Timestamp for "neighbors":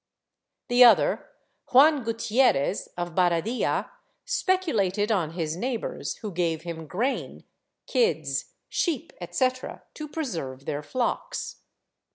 5.55-6.15